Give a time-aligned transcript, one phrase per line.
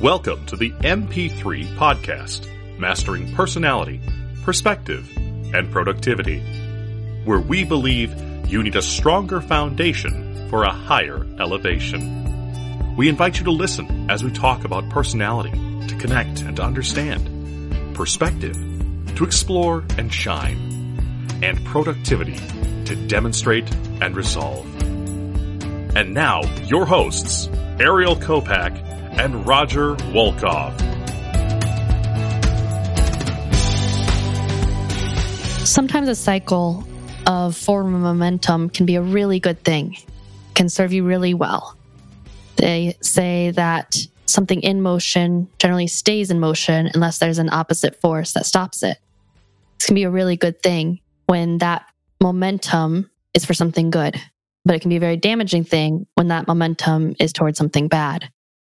[0.00, 2.46] Welcome to the MP3 Podcast,
[2.78, 4.00] Mastering Personality,
[4.44, 6.38] Perspective, and Productivity,
[7.24, 8.14] where we believe
[8.48, 12.94] you need a stronger foundation for a higher elevation.
[12.94, 15.50] We invite you to listen as we talk about personality,
[15.88, 18.54] to connect and to understand, perspective,
[19.16, 22.36] to explore and shine, and productivity,
[22.84, 23.68] to demonstrate
[24.00, 24.64] and resolve.
[25.96, 27.48] And now, your hosts,
[27.80, 28.87] Ariel Kopak
[29.18, 30.78] and Roger Wolkoff.
[35.66, 36.86] Sometimes a cycle
[37.26, 39.96] of forward momentum can be a really good thing,
[40.54, 41.76] can serve you really well.
[42.56, 48.32] They say that something in motion generally stays in motion unless there's an opposite force
[48.32, 48.98] that stops it.
[49.78, 51.84] This can be a really good thing when that
[52.22, 54.16] momentum is for something good,
[54.64, 58.30] but it can be a very damaging thing when that momentum is towards something bad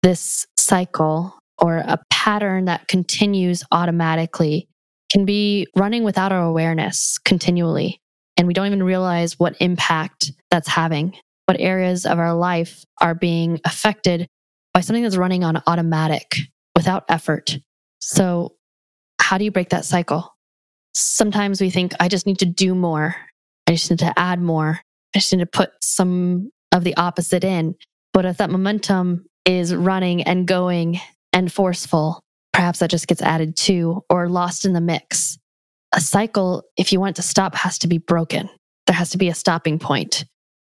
[0.03, 4.67] this cycle or a pattern that continues automatically
[5.11, 7.99] can be running without our awareness continually.
[8.37, 11.13] And we don't even realize what impact that's having,
[11.45, 14.27] what areas of our life are being affected
[14.73, 16.35] by something that's running on automatic
[16.75, 17.59] without effort.
[17.99, 18.55] So,
[19.19, 20.33] how do you break that cycle?
[20.93, 23.15] Sometimes we think, I just need to do more.
[23.67, 24.79] I just need to add more.
[25.15, 27.75] I just need to put some of the opposite in.
[28.13, 30.99] But if that momentum is running and going
[31.33, 32.21] and forceful,
[32.53, 35.37] perhaps that just gets added to or lost in the mix.
[35.93, 38.49] A cycle, if you want to stop, has to be broken.
[38.87, 40.25] There has to be a stopping point.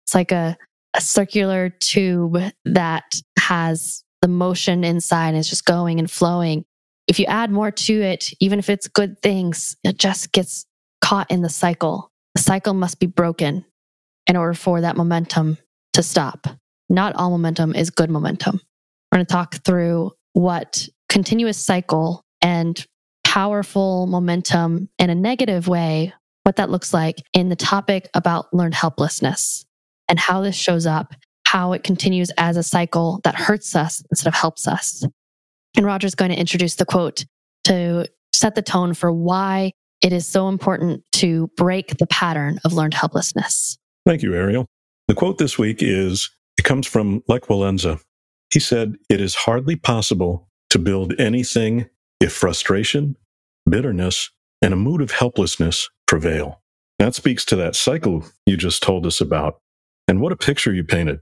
[0.05, 0.57] It's like a,
[0.95, 3.05] a circular tube that
[3.39, 6.65] has the motion inside and is just going and flowing.
[7.07, 10.67] If you add more to it, even if it's good things, it just gets
[11.01, 12.11] caught in the cycle.
[12.35, 13.65] The cycle must be broken
[14.27, 15.59] in order for that momentum
[15.93, 16.49] to stop
[16.95, 18.61] not all momentum is good momentum.
[19.11, 22.85] We're going to talk through what continuous cycle and
[23.25, 26.13] powerful momentum in a negative way,
[26.45, 29.65] what that looks like in the topic about learned helplessness
[30.09, 31.15] and how this shows up,
[31.47, 35.05] how it continues as a cycle that hurts us instead of helps us.
[35.77, 37.25] And Roger's going to introduce the quote
[37.65, 39.73] to set the tone for why
[40.03, 43.79] it is so important to break the pattern of learned helplessness.
[44.07, 44.67] Thank you, Ariel.
[45.09, 48.01] The quote this week is it comes from Lech Walesa.
[48.53, 51.89] He said, It is hardly possible to build anything
[52.21, 53.17] if frustration,
[53.69, 54.31] bitterness,
[54.63, 56.61] and a mood of helplessness prevail.
[56.99, 59.59] That speaks to that cycle you just told us about.
[60.07, 61.21] And what a picture you painted.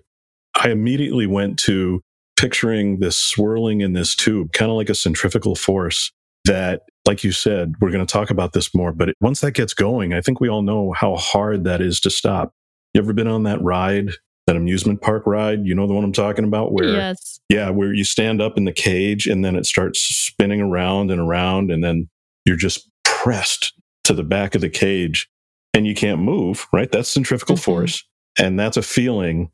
[0.54, 2.02] I immediately went to
[2.36, 6.12] picturing this swirling in this tube, kind of like a centrifugal force
[6.44, 8.92] that, like you said, we're going to talk about this more.
[8.92, 12.10] But once that gets going, I think we all know how hard that is to
[12.10, 12.52] stop.
[12.94, 14.10] You ever been on that ride
[14.46, 15.64] that amusement park ride.
[15.64, 16.72] You know the one I'm talking about?
[16.72, 17.40] Where, yes.
[17.48, 21.20] yeah, where you stand up in the cage and then it starts spinning around and
[21.20, 22.08] around, and then
[22.44, 23.72] you're just pressed
[24.04, 25.28] to the back of the cage
[25.74, 26.90] and you can't move, right?
[26.90, 27.62] That's centrifugal mm-hmm.
[27.62, 28.04] force.
[28.38, 29.50] And that's a feeling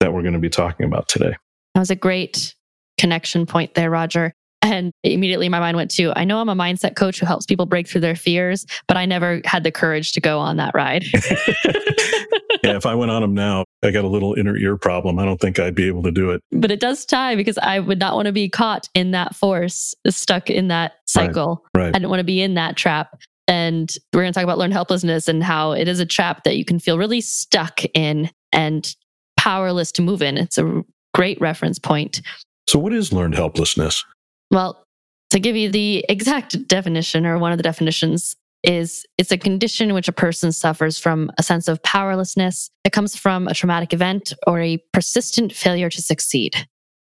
[0.00, 1.36] that we're going to be talking about today.
[1.74, 2.54] That was a great
[2.98, 4.32] connection point there, Roger.
[4.62, 7.66] And immediately my mind went to I know I'm a mindset coach who helps people
[7.66, 11.04] break through their fears, but I never had the courage to go on that ride.
[12.62, 15.18] yeah, if I went on them now, I got a little inner ear problem.
[15.18, 16.40] I don't think I'd be able to do it.
[16.52, 19.94] But it does tie because I would not want to be caught in that force,
[20.08, 21.64] stuck in that cycle.
[21.74, 21.82] Right.
[21.82, 21.88] right.
[21.88, 23.20] I didn't want to be in that trap.
[23.48, 26.56] And we're going to talk about learned helplessness and how it is a trap that
[26.56, 28.94] you can feel really stuck in and
[29.36, 30.38] powerless to move in.
[30.38, 30.82] It's a
[31.14, 32.22] great reference point.
[32.68, 34.04] So, what is learned helplessness?
[34.52, 34.84] Well,
[35.30, 39.94] to give you the exact definition or one of the definitions is it's a condition
[39.94, 44.32] which a person suffers from a sense of powerlessness that comes from a traumatic event
[44.46, 46.68] or a persistent failure to succeed.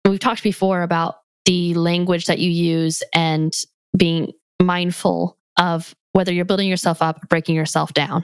[0.05, 3.53] We've talked before about the language that you use and
[3.97, 8.23] being mindful of whether you're building yourself up or breaking yourself down.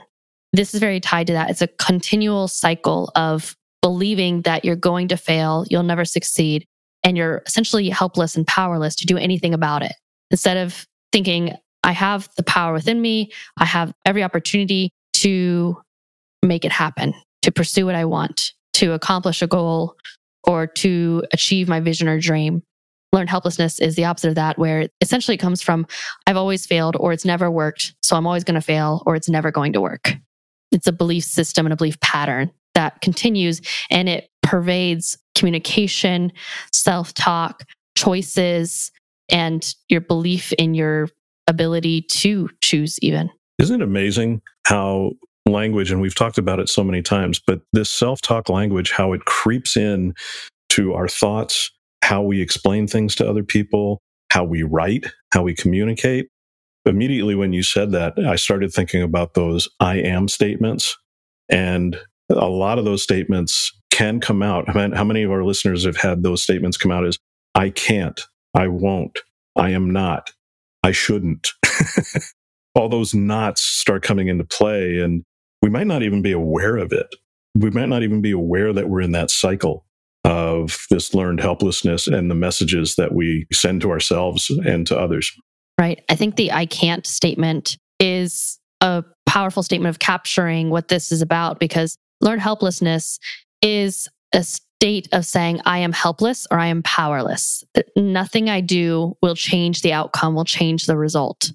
[0.52, 1.50] This is very tied to that.
[1.50, 6.66] It's a continual cycle of believing that you're going to fail, you'll never succeed,
[7.02, 9.92] and you're essentially helpless and powerless to do anything about it.
[10.30, 15.80] Instead of thinking, I have the power within me, I have every opportunity to
[16.42, 19.96] make it happen, to pursue what I want, to accomplish a goal,
[20.44, 22.62] or to achieve my vision or dream.
[23.12, 25.86] Learned helplessness is the opposite of that, where essentially it comes from
[26.26, 29.28] I've always failed, or it's never worked, so I'm always going to fail, or it's
[29.28, 30.14] never going to work.
[30.70, 33.60] It's a belief system and a belief pattern that continues
[33.90, 36.32] and it pervades communication,
[36.72, 37.64] self talk,
[37.96, 38.90] choices,
[39.30, 41.08] and your belief in your
[41.46, 43.30] ability to choose, even.
[43.58, 45.12] Isn't it amazing how
[45.46, 49.12] language, and we've talked about it so many times, but this self talk language, how
[49.12, 50.14] it creeps in
[50.70, 51.70] to our thoughts,
[52.02, 54.00] how we explain things to other people,
[54.30, 56.28] how we write, how we communicate.
[56.86, 60.96] Immediately when you said that, I started thinking about those I am statements.
[61.50, 61.98] And
[62.30, 64.68] a lot of those statements can come out.
[64.68, 67.18] I mean, how many of our listeners have had those statements come out as
[67.54, 68.20] I can't,
[68.54, 69.18] I won't,
[69.56, 70.32] I am not,
[70.82, 71.48] I shouldn't.
[72.74, 75.24] All those knots start coming into play, and
[75.60, 77.14] we might not even be aware of it.
[77.54, 79.84] We might not even be aware that we're in that cycle
[80.24, 85.32] of this learned helplessness and the messages that we send to ourselves and to others.
[85.78, 86.04] Right.
[86.08, 91.22] I think the I can't statement is a powerful statement of capturing what this is
[91.22, 93.18] about because learned helplessness
[93.62, 97.64] is a state of saying, I am helpless or I am powerless.
[97.74, 101.52] That Nothing I do will change the outcome, will change the result.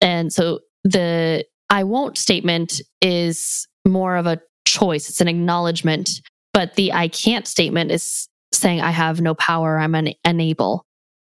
[0.00, 6.10] And so the I won't statement is more of a choice, it's an acknowledgement.
[6.52, 10.84] But the I can't statement is saying, I have no power, I'm un- unable.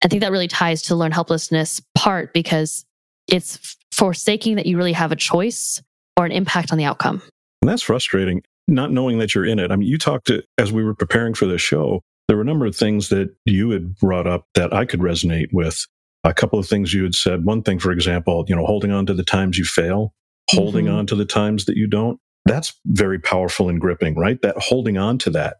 [0.02, 2.84] I think that really ties to learn helplessness part because
[3.28, 5.80] it's forsaking that you really have a choice
[6.16, 7.22] or an impact on the outcome.
[7.62, 9.70] And that's frustrating not knowing that you're in it.
[9.70, 12.46] I mean, you talked to, as we were preparing for this show, there were a
[12.46, 15.86] number of things that you had brought up that I could resonate with.
[16.26, 17.44] A couple of things you had said.
[17.44, 20.14] One thing, for example, you know, holding on to the times you fail,
[20.48, 20.94] holding mm-hmm.
[20.94, 22.18] on to the times that you don't.
[22.46, 24.40] That's very powerful and gripping, right?
[24.40, 25.58] That holding on to that,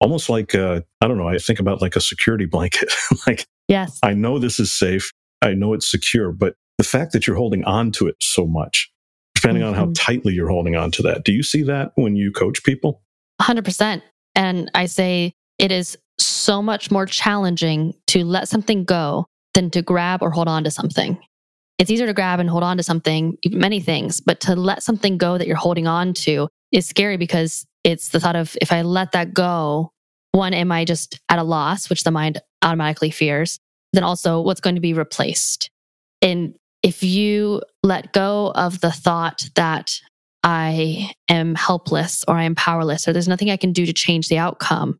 [0.00, 1.28] almost like uh, I don't know.
[1.28, 2.92] I think about like a security blanket.
[3.26, 5.10] like, yes, I know this is safe.
[5.40, 8.91] I know it's secure, but the fact that you're holding on to it so much
[9.42, 9.70] depending mm-hmm.
[9.70, 9.92] on how mm-hmm.
[9.92, 11.24] tightly you're holding on to that.
[11.24, 13.02] Do you see that when you coach people?
[13.40, 14.02] 100%.
[14.34, 19.82] And I say it is so much more challenging to let something go than to
[19.82, 21.18] grab or hold on to something.
[21.78, 25.18] It's easier to grab and hold on to something, many things, but to let something
[25.18, 28.82] go that you're holding on to is scary because it's the thought of if I
[28.82, 29.90] let that go,
[30.30, 33.58] one, am I just at a loss, which the mind automatically fears?
[33.92, 35.70] Then also, what's going to be replaced?
[36.22, 39.92] And if you let go of the thought that
[40.42, 44.28] I am helpless or I am powerless or there's nothing I can do to change
[44.28, 44.98] the outcome,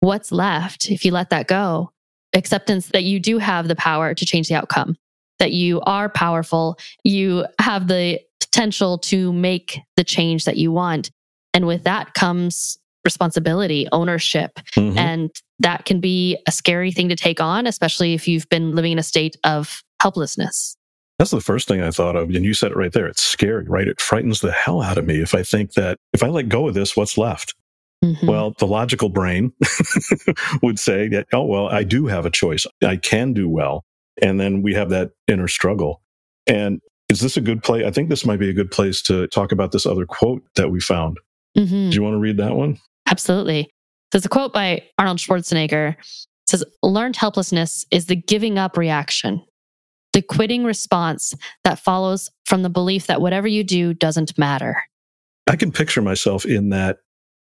[0.00, 1.90] what's left if you let that go?
[2.34, 4.96] Acceptance that you do have the power to change the outcome,
[5.38, 11.10] that you are powerful, you have the potential to make the change that you want.
[11.54, 14.60] And with that comes responsibility, ownership.
[14.76, 14.98] Mm-hmm.
[14.98, 18.92] And that can be a scary thing to take on, especially if you've been living
[18.92, 20.76] in a state of helplessness.
[21.22, 22.30] That's the first thing I thought of.
[22.30, 23.06] And you said it right there.
[23.06, 23.86] It's scary, right?
[23.86, 26.66] It frightens the hell out of me if I think that if I let go
[26.66, 27.54] of this, what's left?
[28.04, 28.26] Mm-hmm.
[28.26, 29.52] Well, the logical brain
[30.64, 32.66] would say that, oh, well, I do have a choice.
[32.82, 33.84] I can do well.
[34.20, 36.02] And then we have that inner struggle.
[36.48, 37.86] And is this a good place?
[37.86, 40.72] I think this might be a good place to talk about this other quote that
[40.72, 41.18] we found.
[41.56, 41.90] Mm-hmm.
[41.90, 42.78] Do you want to read that one?
[43.06, 43.72] Absolutely.
[44.10, 45.94] There's a quote by Arnold Schwarzenegger.
[46.00, 49.44] It says, Learned helplessness is the giving up reaction
[50.12, 54.82] the quitting response that follows from the belief that whatever you do doesn't matter.
[55.46, 56.98] I can picture myself in that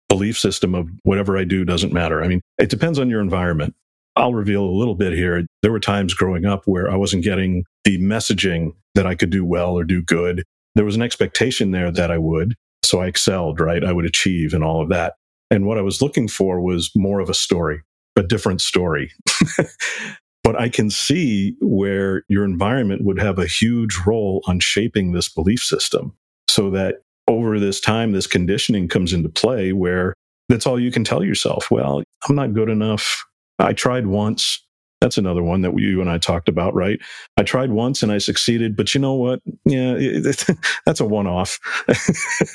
[0.08, 2.22] belief system of whatever I do doesn't matter.
[2.22, 3.74] I mean, it depends on your environment.
[4.16, 5.46] I'll reveal a little bit here.
[5.62, 9.44] There were times growing up where I wasn't getting the messaging that I could do
[9.44, 10.42] well or do good.
[10.74, 12.54] There was an expectation there that I would.
[12.82, 13.84] So I excelled, right?
[13.84, 15.14] I would achieve and all of that.
[15.50, 17.82] And what I was looking for was more of a story,
[18.16, 19.12] a different story.
[20.48, 25.28] But I can see where your environment would have a huge role on shaping this
[25.28, 26.16] belief system
[26.48, 30.14] so that over this time, this conditioning comes into play where
[30.48, 31.70] that's all you can tell yourself.
[31.70, 33.22] Well, I'm not good enough.
[33.58, 34.66] I tried once.
[35.02, 36.98] That's another one that you and I talked about, right?
[37.36, 39.40] I tried once and I succeeded, but you know what?
[39.66, 40.46] Yeah, it,
[40.86, 41.58] that's a one off.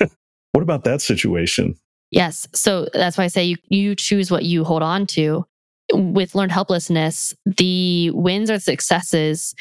[0.52, 1.76] what about that situation?
[2.10, 2.48] Yes.
[2.56, 5.46] So that's why I say you, you choose what you hold on to
[5.94, 9.54] with learned helplessness, the wins or successes,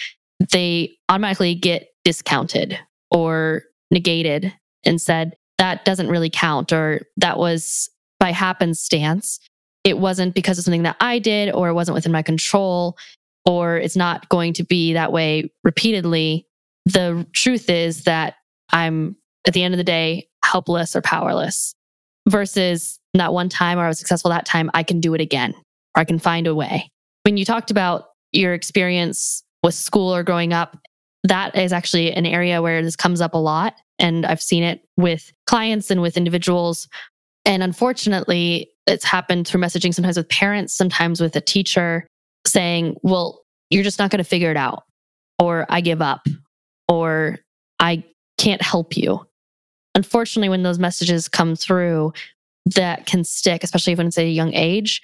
[0.51, 2.79] they automatically get discounted
[3.11, 4.53] or negated
[4.85, 9.39] and said, that doesn't really count, or that was by happenstance.
[9.85, 12.97] It wasn't because of something that I did, or it wasn't within my control,
[13.45, 16.47] or it's not going to be that way repeatedly.
[16.87, 18.35] The truth is that
[18.71, 21.75] I'm at the end of the day helpless or powerless
[22.29, 25.55] versus not one time or I was successful that time, I can do it again
[25.97, 26.91] or I can find a way.
[27.25, 30.77] When you talked about your experience with school or growing up,
[31.25, 33.75] that is actually an area where this comes up a lot.
[33.99, 36.89] And I've seen it with clients and with individuals.
[37.45, 42.07] And unfortunately, it's happened through messaging, sometimes with parents, sometimes with a teacher
[42.47, 44.83] saying, well, you're just not going to figure it out,
[45.39, 46.27] or I give up,
[46.89, 47.39] or
[47.79, 48.05] I
[48.39, 49.25] can't help you.
[49.95, 52.13] Unfortunately, when those messages come through,
[52.75, 55.01] that can stick, especially when it's at a young age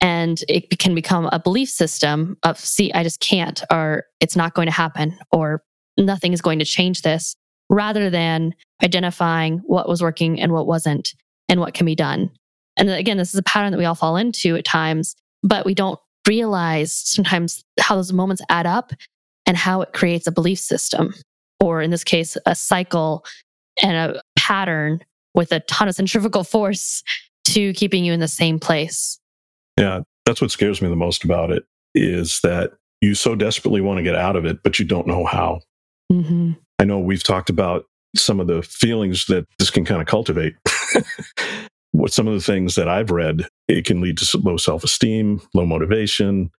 [0.00, 4.54] And it can become a belief system of, see, I just can't, or it's not
[4.54, 5.62] going to happen, or
[5.96, 7.34] nothing is going to change this,
[7.68, 11.14] rather than identifying what was working and what wasn't
[11.48, 12.30] and what can be done.
[12.76, 15.74] And again, this is a pattern that we all fall into at times, but we
[15.74, 18.92] don't realize sometimes how those moments add up
[19.46, 21.12] and how it creates a belief system,
[21.58, 23.24] or in this case, a cycle
[23.82, 25.00] and a pattern
[25.34, 27.02] with a ton of centrifugal force
[27.46, 29.18] to keeping you in the same place.
[29.78, 33.98] Yeah, that's what scares me the most about it is that you so desperately want
[33.98, 35.60] to get out of it, but you don't know how.
[36.12, 36.52] Mm-hmm.
[36.78, 37.84] I know we've talked about
[38.16, 40.54] some of the feelings that this can kind of cultivate.
[41.92, 45.40] what some of the things that I've read, it can lead to low self esteem,
[45.54, 46.50] low motivation,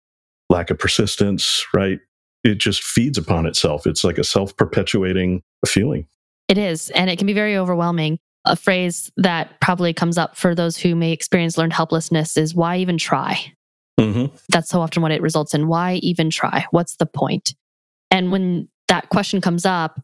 [0.49, 1.99] lack of persistence, right?
[2.45, 3.87] It just feeds upon itself.
[3.87, 6.07] It's like a self perpetuating feeling.
[6.49, 6.91] It is.
[6.91, 8.19] And it can be very overwhelming.
[8.49, 12.79] A phrase that probably comes up for those who may experience learned helplessness is why
[12.79, 13.53] even try?
[13.99, 14.35] Mm-hmm.
[14.49, 15.69] That's so often what it results in.
[15.69, 16.67] Why even try?
[16.71, 17.55] What's the point?
[18.11, 20.01] And when that question comes up,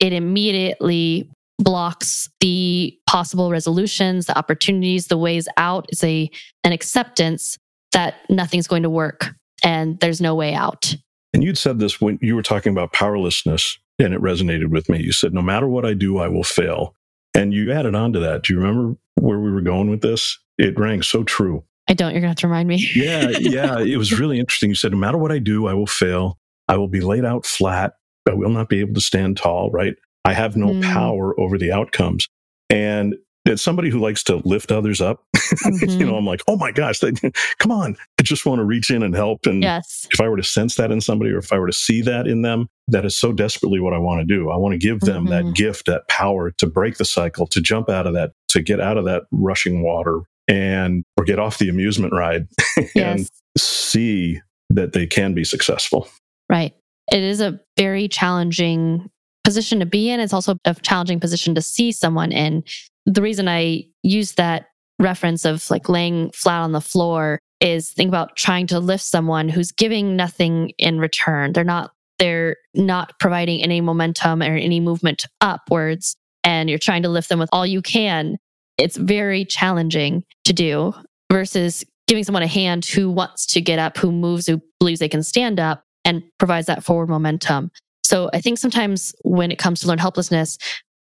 [0.00, 5.86] it immediately blocks the possible resolutions, the opportunities, the ways out.
[5.88, 6.30] It's a
[6.64, 7.58] an acceptance
[7.92, 9.30] that nothing's going to work
[9.62, 10.94] and there's no way out.
[11.34, 15.00] And you'd said this when you were talking about powerlessness, and it resonated with me.
[15.00, 16.94] You said, No matter what I do, I will fail.
[17.34, 18.42] And you added on to that.
[18.42, 20.38] Do you remember where we were going with this?
[20.58, 21.64] It rang so true.
[21.88, 22.12] I don't.
[22.12, 22.88] You're going to have to remind me.
[22.94, 23.30] yeah.
[23.38, 23.80] Yeah.
[23.80, 24.68] It was really interesting.
[24.68, 26.38] You said, No matter what I do, I will fail.
[26.68, 27.94] I will be laid out flat.
[28.28, 29.94] I will not be able to stand tall, right?
[30.24, 30.82] I have no mm.
[30.82, 32.28] power over the outcomes.
[32.70, 35.88] And as somebody who likes to lift others up, mm-hmm.
[36.00, 37.12] you know, I'm like, oh my gosh, they,
[37.58, 37.96] come on.
[38.18, 39.46] I just want to reach in and help.
[39.46, 40.06] And yes.
[40.10, 42.26] if I were to sense that in somebody or if I were to see that
[42.26, 44.50] in them, that is so desperately what I want to do.
[44.50, 45.48] I want to give them mm-hmm.
[45.48, 48.80] that gift, that power to break the cycle, to jump out of that, to get
[48.80, 52.48] out of that rushing water and or get off the amusement ride
[52.94, 52.94] yes.
[52.96, 56.08] and see that they can be successful.
[56.48, 56.74] Right.
[57.10, 59.10] It is a very challenging
[59.44, 60.20] position to be in.
[60.20, 62.64] It's also a challenging position to see someone in.
[63.06, 64.66] The reason I use that
[64.98, 69.48] reference of like laying flat on the floor is think about trying to lift someone
[69.48, 71.52] who's giving nothing in return.
[71.52, 77.08] They're not they're not providing any momentum or any movement upwards and you're trying to
[77.08, 78.36] lift them with all you can.
[78.78, 80.92] It's very challenging to do
[81.30, 85.08] versus giving someone a hand who wants to get up, who moves, who believes they
[85.08, 87.70] can stand up and provides that forward momentum.
[88.04, 90.58] So I think sometimes when it comes to learned helplessness,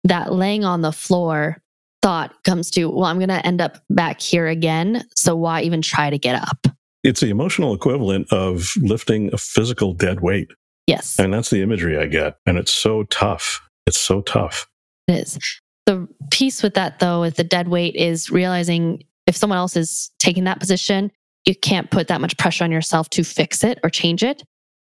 [0.04, 1.58] that laying on the floor
[2.04, 5.06] thought comes to, well, I'm going to end up back here again.
[5.16, 6.66] So why even try to get up?
[7.02, 10.50] It's the emotional equivalent of lifting a physical dead weight.
[10.86, 11.18] Yes.
[11.18, 12.36] And that's the imagery I get.
[12.44, 13.66] And it's so tough.
[13.86, 14.68] It's so tough.
[15.08, 15.38] It is.
[15.86, 20.10] The piece with that, though, with the dead weight is realizing if someone else is
[20.18, 21.10] taking that position,
[21.46, 24.42] you can't put that much pressure on yourself to fix it or change it.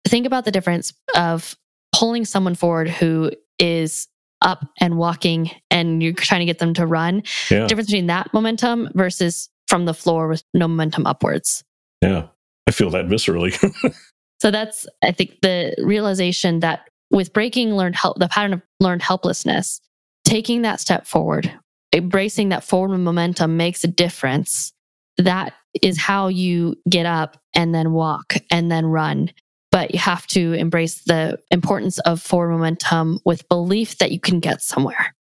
[0.09, 1.56] Think about the difference of
[1.94, 3.30] pulling someone forward who
[3.61, 4.09] is
[4.45, 7.23] up and walking and you're trying to get them to run.
[7.51, 7.67] Yeah.
[7.67, 11.65] Difference between that momentum versus from the floor with no momentum upwards.
[12.03, 12.29] Yeah.
[12.67, 13.53] I feel that viscerally.
[14.41, 19.03] so that's I think the realization that with breaking learned help the pattern of learned
[19.03, 19.81] helplessness,
[20.25, 21.53] taking that step forward,
[21.93, 24.73] embracing that forward momentum makes a difference.
[25.19, 29.31] That is how you get up and then walk and then run
[29.75, 34.38] but you have to embrace the importance of forward momentum with belief that you can
[34.38, 35.16] get somewhere.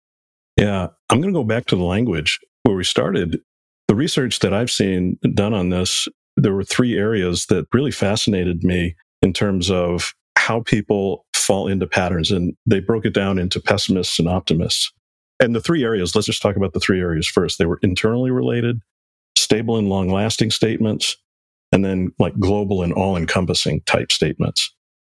[0.58, 3.40] Yeah, I'm going to go back to the language where we started.
[3.88, 6.06] The research that I've seen done on this,
[6.36, 11.88] there were three areas that really fascinated me in terms of how people fall into
[11.88, 12.30] patterns.
[12.30, 14.92] And they broke it down into pessimists and optimists.
[15.40, 17.58] And the three areas, let's just talk about the three areas first.
[17.58, 18.82] They were internally related,
[19.38, 21.16] stable and long lasting statements,
[21.72, 24.74] and then like global and all encompassing type statements.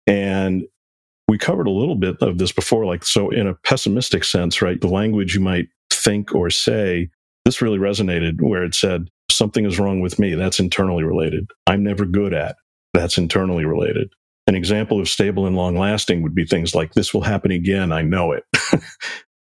[0.08, 0.64] And
[1.28, 2.86] we covered a little bit of this before.
[2.86, 7.10] Like, so in a pessimistic sense, right, the language you might think or say,
[7.46, 10.36] this really resonated where it said, something is wrong with me.
[10.36, 11.50] That's internally related.
[11.68, 12.58] I'm never good at.
[12.94, 14.12] That's internally related.
[14.48, 17.94] An example of stable and long lasting would be things like, this will happen again.
[17.94, 18.44] I know it.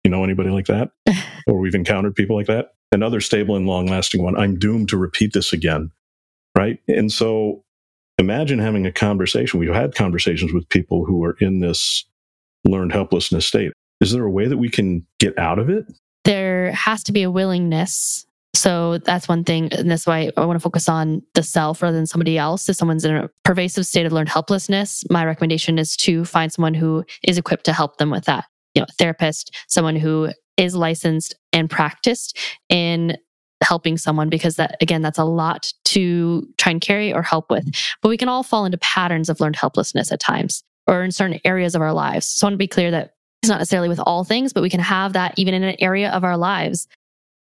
[0.04, 0.90] you know anybody like that?
[1.48, 2.70] or we've encountered people like that?
[2.92, 5.92] Another stable and long lasting one, I'm doomed to repeat this again
[6.56, 6.80] right?
[6.88, 7.64] And so
[8.18, 9.60] imagine having a conversation.
[9.60, 12.06] We've had conversations with people who are in this
[12.64, 13.72] learned helplessness state.
[14.02, 15.86] Is there a way that we can get out of it?
[16.24, 18.26] There has to be a willingness.
[18.56, 19.72] So that's one thing.
[19.74, 22.68] And that's why I want to focus on the self rather than somebody else.
[22.68, 26.74] If someone's in a pervasive state of learned helplessness, my recommendation is to find someone
[26.74, 28.46] who is equipped to help them with that.
[28.74, 32.38] You know, therapist, someone who is licensed and practiced
[32.70, 33.18] in
[33.64, 37.66] helping someone because that again that's a lot to try and carry or help with.
[38.02, 41.40] But we can all fall into patterns of learned helplessness at times or in certain
[41.46, 42.28] areas of our lives.
[42.28, 44.70] So i want to be clear that it's not necessarily with all things but we
[44.70, 46.88] can have that even in an area of our lives.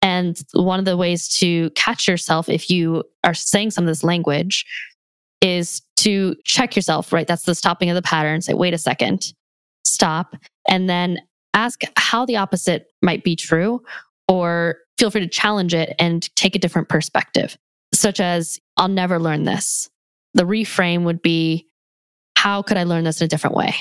[0.02, 4.04] And one of the ways to catch yourself if you are saying some of this
[4.04, 4.66] language
[5.40, 7.26] is to check yourself right?
[7.26, 8.42] That's the stopping of the pattern.
[8.42, 9.32] Say wait a second.
[9.84, 10.36] Stop.
[10.68, 11.18] And then
[11.54, 13.82] ask how the opposite might be true
[14.28, 17.56] or feel free to challenge it and take a different perspective,
[17.92, 19.88] such as, I'll never learn this.
[20.34, 21.66] The reframe would be,
[22.36, 23.74] how could I learn this in a different way?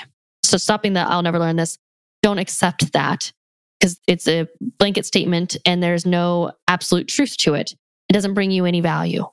[0.43, 1.77] So stopping that, I'll never learn this.
[2.21, 3.31] Don't accept that
[3.79, 4.47] because it's a
[4.79, 7.73] blanket statement and there's no absolute truth to it.
[8.09, 9.25] It doesn't bring you any value.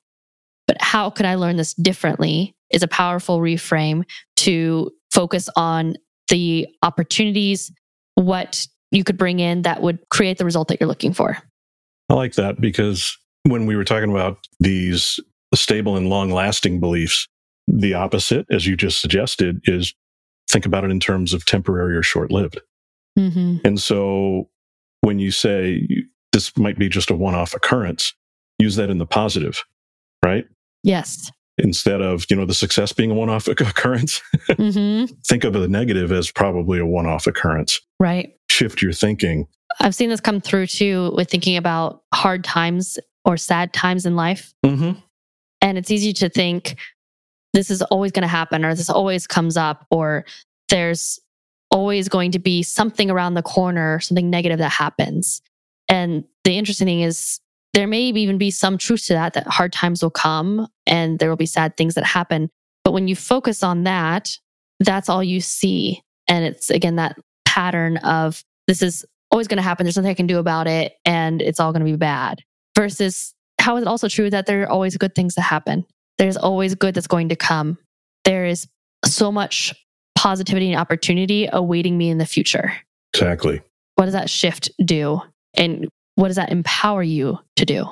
[0.67, 4.05] But how could I learn this differently is a powerful reframe
[4.37, 5.97] to focus on
[6.29, 7.73] the opportunities,
[8.15, 11.39] what you could bring in that would create the result that you're looking for.
[12.11, 15.21] I like that because when we were talking about these
[15.55, 17.29] stable and long lasting beliefs,
[17.69, 19.95] the opposite, as you just suggested, is
[20.49, 22.61] think about it in terms of temporary or short lived.
[23.17, 23.59] Mm-hmm.
[23.65, 24.49] And so
[25.03, 25.87] when you say
[26.33, 28.13] this might be just a one off occurrence,
[28.59, 29.65] use that in the positive,
[30.25, 30.47] right?
[30.83, 31.31] Yes.
[31.59, 35.15] Instead of, you know, the success being a one off occurrence, mm-hmm.
[35.25, 37.81] think of the negative as probably a one off occurrence.
[38.01, 39.47] Right shift your thinking.
[39.81, 44.15] I've seen this come through too with thinking about hard times or sad times in
[44.15, 44.53] life.
[44.65, 44.99] Mm-hmm.
[45.63, 46.77] And it's easy to think
[47.53, 50.25] this is always going to happen or this always comes up or
[50.69, 51.19] there's
[51.71, 55.41] always going to be something around the corner, something negative that happens.
[55.89, 57.41] And the interesting thing is
[57.73, 61.29] there may even be some truth to that, that hard times will come and there
[61.29, 62.51] will be sad things that happen.
[62.85, 64.37] But when you focus on that,
[64.81, 66.03] that's all you see.
[66.27, 69.85] And it's again that pattern of this is always going to happen.
[69.85, 72.43] There's nothing I can do about it and it's all going to be bad.
[72.77, 75.85] Versus how is it also true that there are always good things that happen?
[76.19, 77.79] There's always good that's going to come.
[78.25, 78.67] There is
[79.05, 79.75] so much
[80.15, 82.73] positivity and opportunity awaiting me in the future.
[83.15, 83.63] Exactly.
[83.97, 85.21] What does that shift do?
[85.55, 87.87] And what does that empower you to do?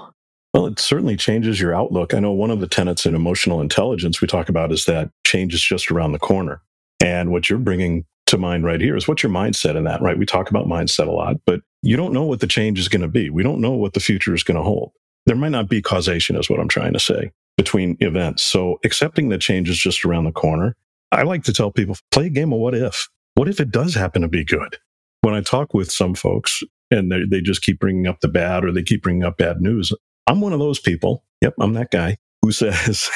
[0.54, 2.14] Well, it certainly changes your outlook.
[2.14, 5.54] I know one of the tenets in emotional intelligence we talk about is that change
[5.54, 6.62] is just around the corner.
[7.00, 10.18] And what you're bringing to mind right here is what's your mindset in that, right?
[10.18, 13.02] We talk about mindset a lot, but you don't know what the change is going
[13.02, 13.30] to be.
[13.30, 14.92] We don't know what the future is going to hold.
[15.26, 18.42] There might not be causation, is what I'm trying to say, between events.
[18.42, 20.76] So accepting that change is just around the corner.
[21.12, 23.08] I like to tell people play a game of what if.
[23.34, 24.76] What if it does happen to be good?
[25.22, 28.64] When I talk with some folks and they, they just keep bringing up the bad
[28.64, 29.92] or they keep bringing up bad news,
[30.26, 31.24] I'm one of those people.
[31.42, 33.10] Yep, I'm that guy who says,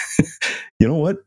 [0.78, 1.18] you know what?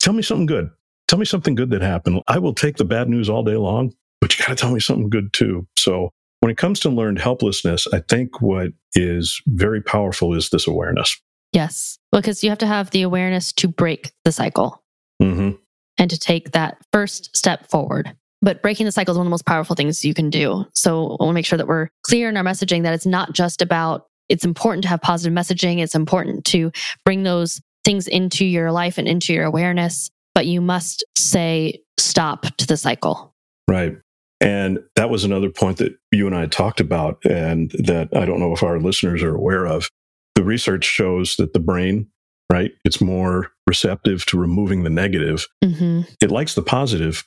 [0.00, 0.70] Tell me something good.
[1.08, 2.22] Tell me something good that happened.
[2.28, 4.80] I will take the bad news all day long, but you got to tell me
[4.80, 5.66] something good too.
[5.76, 10.66] So when it comes to learned helplessness, I think what is very powerful is this
[10.66, 11.20] awareness.
[11.52, 11.98] Yes.
[12.10, 14.82] Because you have to have the awareness to break the cycle
[15.22, 15.52] mm-hmm.
[15.98, 18.14] and to take that first step forward.
[18.42, 20.66] But breaking the cycle is one of the most powerful things you can do.
[20.74, 23.32] So I want to make sure that we're clear in our messaging that it's not
[23.32, 25.80] just about, it's important to have positive messaging.
[25.80, 26.72] It's important to
[27.04, 32.46] bring those things into your life and into your awareness but you must say stop
[32.56, 33.34] to the cycle.
[33.68, 33.96] Right.
[34.40, 38.40] And that was another point that you and I talked about, and that I don't
[38.40, 39.88] know if our listeners are aware of.
[40.34, 42.08] The research shows that the brain,
[42.52, 45.46] right, it's more receptive to removing the negative.
[45.62, 46.02] Mm-hmm.
[46.20, 47.26] It likes the positive,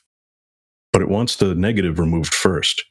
[0.92, 2.84] but it wants the negative removed first.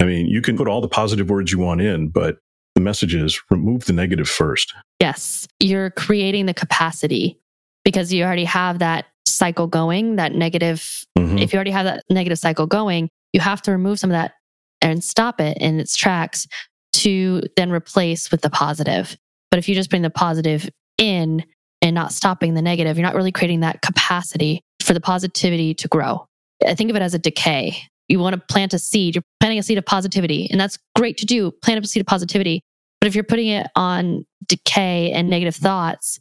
[0.00, 2.36] I mean, you can put all the positive words you want in, but
[2.74, 4.74] the message is remove the negative first.
[5.00, 5.48] Yes.
[5.58, 7.40] You're creating the capacity
[7.84, 11.38] because you already have that cycle going, that negative, mm-hmm.
[11.38, 14.32] if you already have that negative cycle going, you have to remove some of that
[14.80, 16.46] and stop it in its tracks
[16.92, 19.16] to then replace with the positive.
[19.50, 20.68] But if you just bring the positive
[20.98, 21.44] in
[21.80, 25.88] and not stopping the negative, you're not really creating that capacity for the positivity to
[25.88, 26.26] grow.
[26.66, 27.76] I think of it as a decay.
[28.08, 31.16] You want to plant a seed, you're planting a seed of positivity, and that's great
[31.18, 32.62] to do, plant a seed of positivity.
[33.00, 36.20] But if you're putting it on decay and negative thoughts,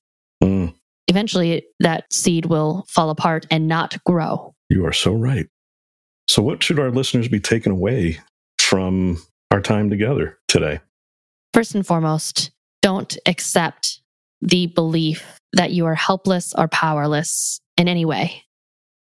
[1.08, 4.54] eventually that seed will fall apart and not grow.
[4.70, 5.48] You are so right.
[6.28, 8.20] So, what should our listeners be taking away
[8.60, 10.80] from our time together today?
[11.54, 14.02] First and foremost, don't accept
[14.42, 18.44] the belief that you are helpless or powerless in any way.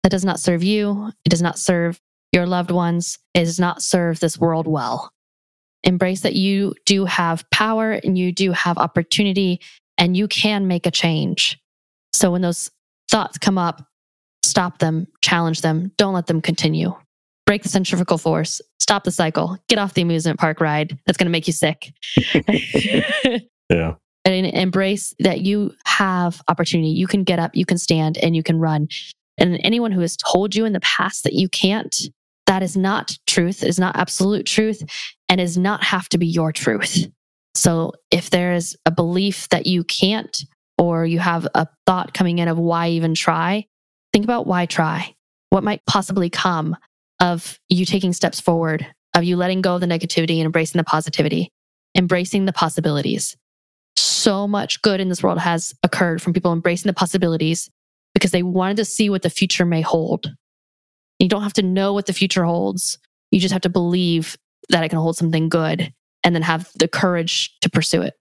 [0.03, 1.11] That does not serve you.
[1.25, 2.01] It does not serve
[2.33, 3.19] your loved ones.
[3.35, 5.11] It does not serve this world well.
[5.85, 9.61] Embrace that you do have power and you do have opportunity
[9.97, 11.59] and you can make a change.
[12.19, 12.69] So when those
[13.09, 13.87] thoughts come up,
[14.43, 16.93] stop them, challenge them, don't let them continue.
[17.47, 20.99] Break the centrifugal force, stop the cycle, get off the amusement park ride.
[21.07, 21.93] That's going to make you sick.
[23.71, 23.95] yeah.
[24.25, 26.89] and embrace that you have opportunity.
[26.89, 28.89] You can get up, you can stand, and you can run.
[29.39, 31.97] And anyone who has told you in the past that you can't,
[32.49, 34.83] that is not truth, is not absolute truth,
[35.29, 37.07] and is not have to be your truth.
[37.55, 40.37] So if there is a belief that you can't,
[40.79, 43.67] or you have a thought coming in of why even try,
[44.13, 45.15] think about why try.
[45.51, 46.77] What might possibly come
[47.21, 50.85] of you taking steps forward, of you letting go of the negativity and embracing the
[50.85, 51.51] positivity,
[51.97, 53.37] embracing the possibilities.
[53.97, 57.69] So much good in this world has occurred from people embracing the possibilities
[58.15, 60.33] because they wanted to see what the future may hold.
[61.19, 62.99] You don't have to know what the future holds.
[63.31, 64.37] You just have to believe
[64.69, 68.15] that it can hold something good and then have the courage to pursue it.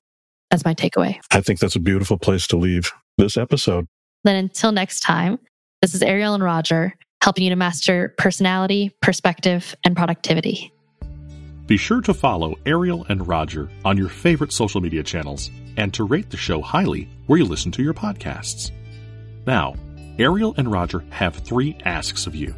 [0.49, 1.19] That's my takeaway.
[1.31, 3.87] I think that's a beautiful place to leave this episode.
[4.23, 5.39] Then until next time,
[5.81, 10.71] this is Ariel and Roger helping you to master personality, perspective, and productivity.
[11.65, 16.05] Be sure to follow Ariel and Roger on your favorite social media channels and to
[16.05, 18.71] rate the show highly where you listen to your podcasts.
[19.45, 19.75] Now,
[20.17, 22.55] Ariel and Roger have three asks of you.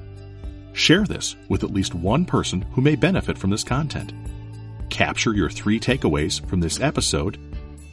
[0.74, 4.14] Share this with at least one person who may benefit from this content.
[4.90, 7.38] Capture your three takeaways from this episode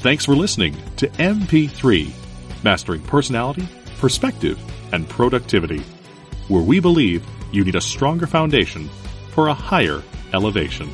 [0.00, 2.10] Thanks for listening to MP3,
[2.64, 4.58] Mastering Personality, Perspective,
[4.92, 5.82] and Productivity,
[6.48, 8.88] where we believe you need a stronger foundation
[9.30, 10.02] for a higher
[10.32, 10.90] elevation.